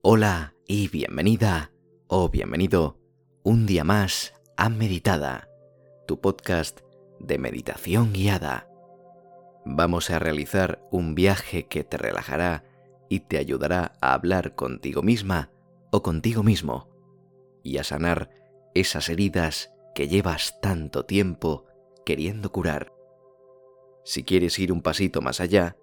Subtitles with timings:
[0.00, 1.72] Hola y bienvenida
[2.06, 3.00] o bienvenido
[3.42, 5.48] un día más a Meditada,
[6.06, 6.82] tu podcast
[7.18, 8.68] de meditación guiada.
[9.64, 12.62] Vamos a realizar un viaje que te relajará
[13.08, 15.50] y te ayudará a hablar contigo misma
[15.90, 16.88] o contigo mismo
[17.64, 18.30] y a sanar
[18.74, 21.66] esas heridas que llevas tanto tiempo
[22.06, 22.92] queriendo curar.
[24.04, 25.76] Si quieres ir un pasito más allá,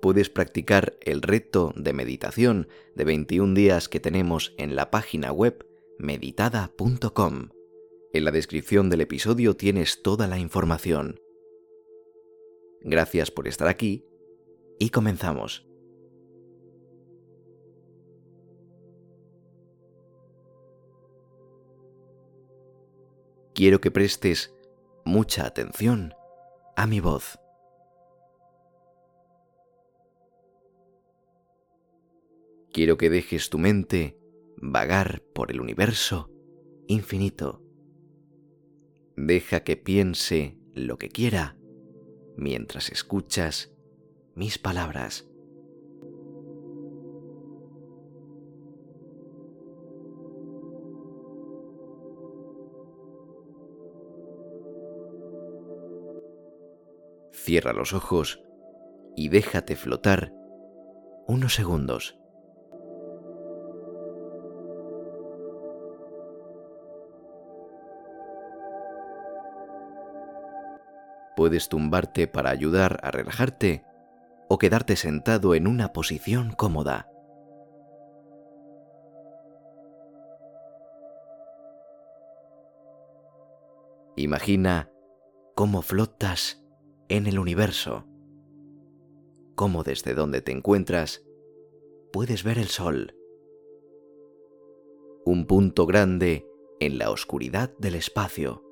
[0.00, 5.66] puedes practicar el reto de meditación de 21 días que tenemos en la página web
[5.98, 7.50] meditada.com.
[8.12, 11.20] En la descripción del episodio tienes toda la información.
[12.82, 14.04] Gracias por estar aquí
[14.78, 15.66] y comenzamos.
[23.54, 24.52] Quiero que prestes
[25.04, 26.12] mucha atención
[26.76, 27.38] a mi voz.
[32.74, 34.18] Quiero que dejes tu mente
[34.56, 36.28] vagar por el universo
[36.88, 37.62] infinito.
[39.16, 41.56] Deja que piense lo que quiera
[42.36, 43.72] mientras escuchas
[44.34, 45.30] mis palabras.
[57.30, 58.42] Cierra los ojos
[59.14, 60.32] y déjate flotar
[61.28, 62.18] unos segundos.
[71.36, 73.84] Puedes tumbarte para ayudar a relajarte
[74.48, 77.08] o quedarte sentado en una posición cómoda.
[84.16, 84.90] Imagina
[85.54, 86.64] cómo flotas
[87.08, 88.06] en el universo,
[89.56, 91.24] cómo desde donde te encuentras
[92.12, 93.16] puedes ver el sol,
[95.24, 96.46] un punto grande
[96.80, 98.63] en la oscuridad del espacio.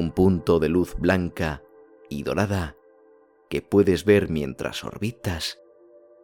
[0.00, 1.62] Un punto de luz blanca
[2.08, 2.74] y dorada
[3.50, 5.60] que puedes ver mientras orbitas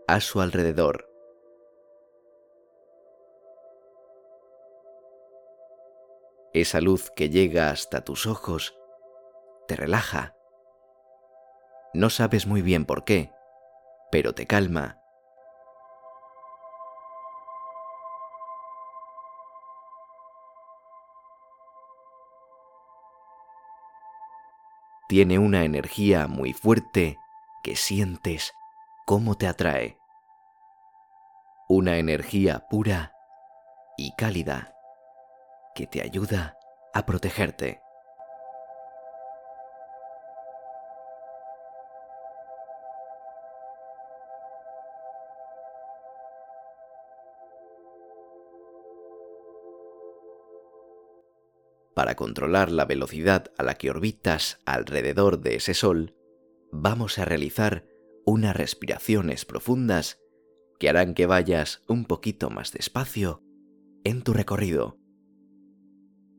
[0.09, 1.11] a su alrededor.
[6.55, 8.79] Esa luz que llega hasta tus ojos
[9.69, 10.35] te relaja.
[11.93, 13.31] No sabes muy bien por qué,
[14.11, 15.03] pero te calma
[25.17, 27.19] tiene una energía muy fuerte
[27.63, 28.53] que sientes
[29.07, 29.97] cómo te atrae.
[31.71, 33.15] Una energía pura
[33.97, 34.75] y cálida
[35.75, 36.59] que te ayuda
[36.93, 37.81] a protegerte.
[51.97, 56.15] Para controlar la velocidad a la que orbitas alrededor de ese sol,
[56.71, 57.87] vamos a realizar
[58.27, 60.19] unas respiraciones profundas
[60.79, 63.43] que harán que vayas un poquito más despacio
[64.05, 64.99] en tu recorrido.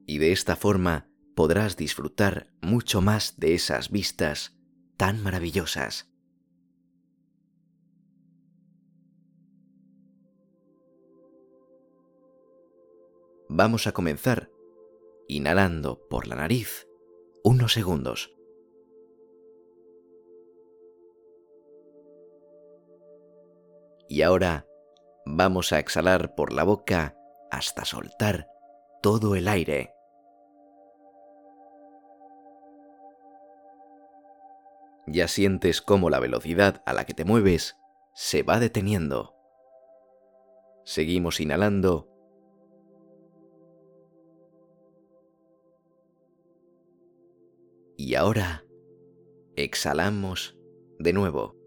[0.06, 4.56] Y de esta forma podrás disfrutar mucho más de esas vistas
[4.95, 6.13] tan maravillosas.
[13.50, 14.51] Vamos a comenzar
[15.28, 16.88] inhalando por la nariz
[17.44, 18.34] unos segundos.
[24.10, 24.66] Y ahora
[25.26, 27.18] vamos a exhalar por la boca
[27.52, 28.48] hasta soltar
[29.02, 29.94] todo el aire.
[35.08, 37.78] Ya sientes cómo la velocidad a la que te mueves
[38.13, 39.36] se va deteniendo.
[40.84, 42.17] Seguimos inhalando
[48.07, 48.63] Y ahora
[49.57, 50.57] exhalamos
[50.98, 51.57] de nuevo.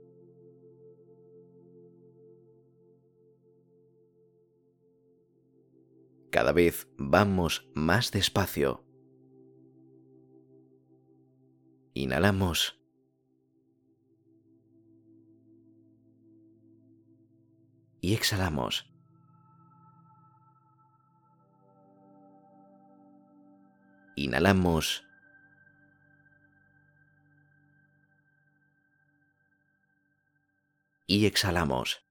[6.31, 8.83] Cada vez vamos más despacio.
[11.93, 12.81] Inhalamos.
[18.01, 18.91] Y exhalamos.
[24.17, 25.05] Inhalamos
[31.11, 32.05] y exhalamos.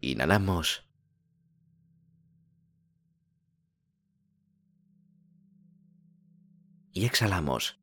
[0.00, 0.86] Inhalamos.
[6.92, 7.80] Y exhalamos.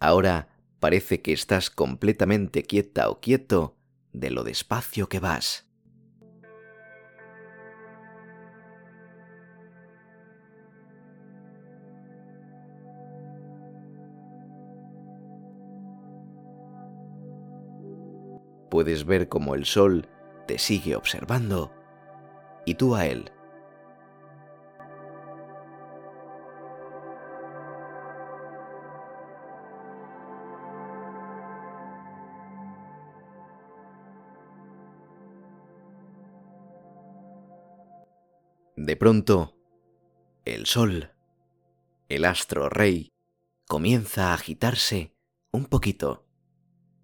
[0.00, 0.48] Ahora
[0.80, 3.76] parece que estás completamente quieta o quieto
[4.14, 5.65] de lo despacio que vas.
[18.76, 20.06] Puedes ver cómo el sol
[20.46, 21.72] te sigue observando
[22.66, 23.32] y tú a él.
[38.76, 39.56] De pronto,
[40.44, 41.14] el sol,
[42.10, 43.08] el astro rey,
[43.66, 45.14] comienza a agitarse
[45.50, 46.25] un poquito,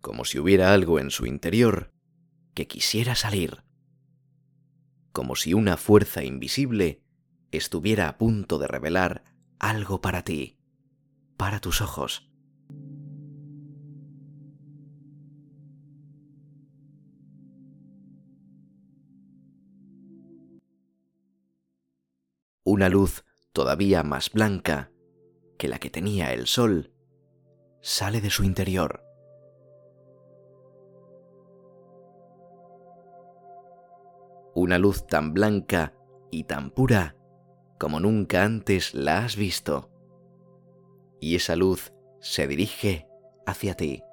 [0.02, 1.90] como si hubiera algo en su interior
[2.52, 3.64] que quisiera salir,
[5.12, 7.02] como si una fuerza invisible
[7.50, 9.25] estuviera a punto de revelar
[9.58, 10.58] algo para ti,
[11.38, 12.28] para tus ojos.
[22.64, 24.93] una luz todavía más blanca
[25.58, 26.93] que la que tenía el sol,
[27.82, 29.01] sale de su interior.
[34.62, 35.93] Una luz tan blanca
[36.31, 37.17] y tan pura
[37.81, 39.91] como nunca antes la has visto.
[41.19, 43.09] Y esa luz se dirige
[43.44, 44.05] hacia ti.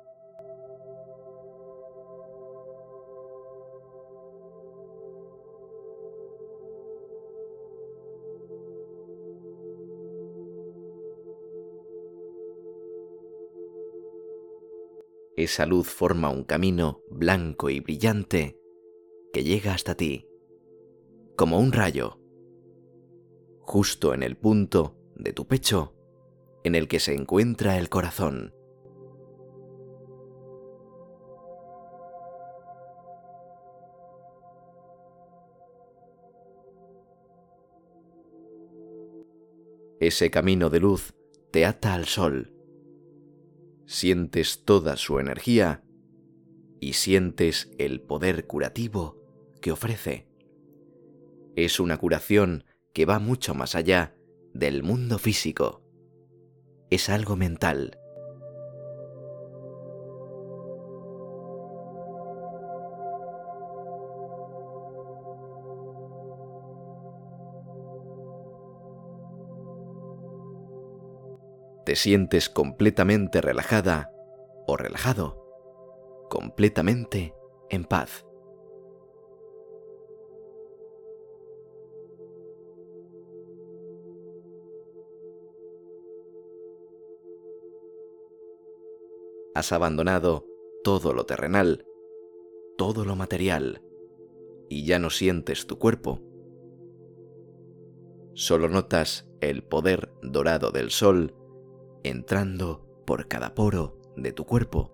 [15.37, 18.59] esa luz forma un camino blanco y brillante
[19.31, 20.28] que llega hasta ti,
[21.39, 22.19] como un rayo,
[23.61, 25.95] justo en el punto de tu pecho
[26.65, 28.53] en el que se encuentra el corazón.
[40.01, 41.15] Ese camino de luz
[41.51, 42.53] te ata al sol
[43.85, 45.85] sientes toda su energía
[46.81, 49.23] y sientes el poder curativo
[49.61, 50.28] que ofrece.
[51.65, 52.63] Es una curación
[52.93, 54.15] que va mucho más allá
[54.53, 55.83] del mundo físico.
[56.89, 57.99] Es algo mental.
[71.85, 74.11] te sientes completamente relajada
[74.67, 75.43] o relajado,
[76.29, 77.33] completamente
[77.71, 78.28] en paz.
[89.55, 90.45] Has abandonado
[90.83, 91.85] todo lo terrenal,
[92.77, 93.81] todo lo material,
[94.69, 96.21] y ya no sientes tu cuerpo.
[98.33, 101.35] Solo notas el poder dorado del sol
[102.03, 104.93] entrando por cada poro de tu cuerpo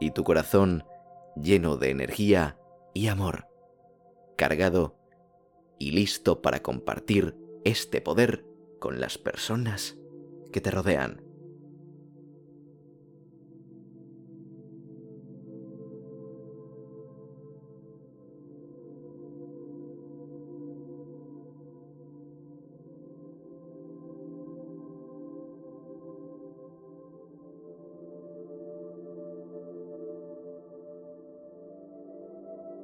[0.00, 0.84] y tu corazón
[1.36, 2.58] lleno de energía
[2.92, 3.46] y amor,
[4.36, 4.96] cargado
[5.78, 8.44] y listo para compartir este poder
[8.78, 9.96] con las personas
[10.52, 11.22] que te rodean.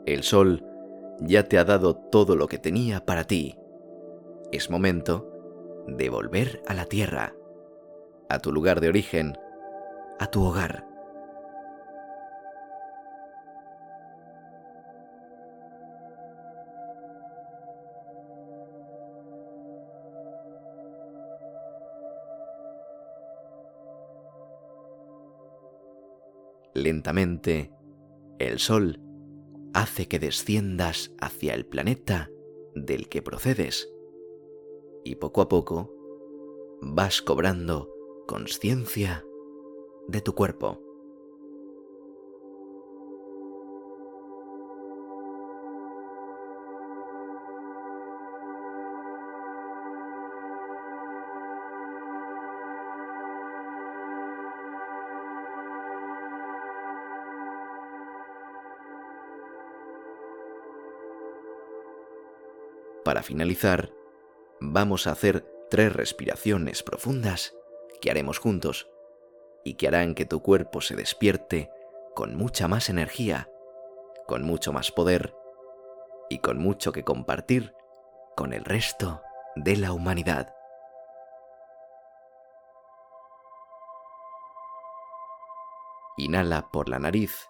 [0.09, 0.65] El sol
[1.21, 3.59] ya te ha dado todo lo que tenía para ti.
[4.53, 7.35] Es momento de volver a la tierra,
[8.31, 9.37] a tu lugar de origen,
[10.19, 10.87] a tu hogar.
[26.73, 27.71] Lentamente,
[28.39, 29.08] el sol
[29.79, 32.33] hace que desciendas hacia el planeta
[32.75, 33.89] del que procedes
[35.05, 35.95] y poco a poco
[36.81, 37.95] vas cobrando
[38.27, 39.25] conciencia
[40.09, 40.88] de tu cuerpo.
[63.09, 63.91] Para finalizar,
[64.61, 67.55] vamos a hacer tres respiraciones profundas
[68.03, 68.91] que haremos juntos
[69.65, 71.71] y que harán que tu cuerpo se despierte
[72.15, 73.49] con mucha más energía,
[74.27, 75.35] con mucho más poder
[76.29, 77.73] y con mucho que compartir
[78.37, 79.23] con el resto
[79.57, 80.55] de la humanidad.
[86.19, 87.49] Inhala por la nariz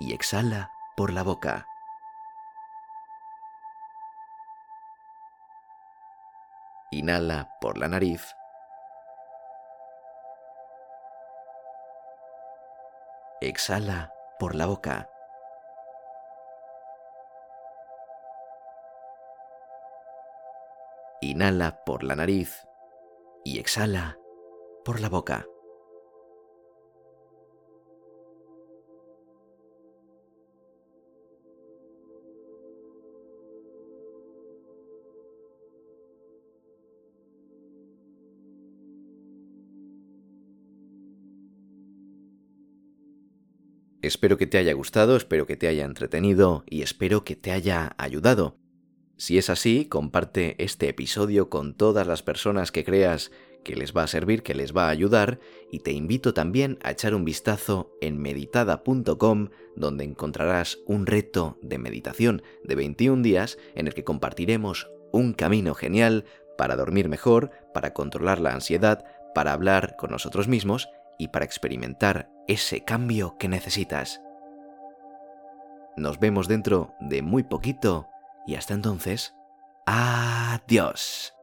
[0.00, 0.70] y exhala
[1.00, 1.66] por la boca.
[6.90, 8.36] Inhala por la nariz.
[13.40, 15.08] Exhala por la boca.
[21.22, 22.68] Inhala por la nariz
[23.42, 24.18] y exhala
[24.84, 25.46] por la boca.
[44.10, 47.94] Espero que te haya gustado, espero que te haya entretenido y espero que te haya
[47.96, 48.56] ayudado.
[49.16, 53.30] Si es así, comparte este episodio con todas las personas que creas
[53.62, 55.38] que les va a servir, que les va a ayudar,
[55.70, 61.78] y te invito también a echar un vistazo en meditada.com, donde encontrarás un reto de
[61.78, 66.24] meditación de 21 días en el que compartiremos un camino genial
[66.58, 69.04] para dormir mejor, para controlar la ansiedad,
[69.36, 70.88] para hablar con nosotros mismos
[71.20, 74.22] y para experimentar ese cambio que necesitas.
[75.98, 78.08] Nos vemos dentro de muy poquito
[78.46, 79.34] y hasta entonces,
[79.84, 81.34] adiós.